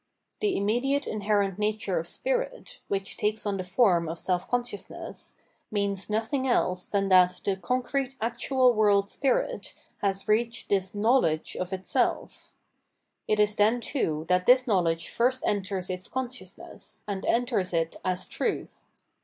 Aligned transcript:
The 0.39 0.57
immediate 0.57 1.05
inherent 1.05 1.59
nature 1.59 1.99
of 1.99 2.07
spirit, 2.07 2.79
which 2.87 3.17
takes 3.17 3.45
on 3.45 3.57
the 3.57 3.63
form 3.63 4.09
of 4.09 4.17
self 4.17 4.49
consciousness, 4.49 5.35
means 5.69 6.09
nothing 6.09 6.47
else 6.47 6.87
than 6.87 7.07
that 7.09 7.39
the 7.45 7.55
concrete 7.55 8.15
actual 8.19 8.73
world 8.73 9.11
spirit 9.11 9.75
has 9.99 10.27
reached 10.27 10.69
this 10.69 10.95
knowledge 10.95 11.55
of 11.55 11.71
itself. 11.71 12.51
It 13.27 13.39
is 13.39 13.55
then 13.55 13.79
too 13.79 14.25
that 14.27 14.47
this 14.47 14.65
knowledge 14.65 15.07
first 15.07 15.43
enters 15.45 15.87
its 15.87 16.07
consciousness, 16.07 17.01
and 17.07 17.23
enters 17.23 17.71
it 17.71 17.95
as 18.03 18.25
truth. 18.25 18.87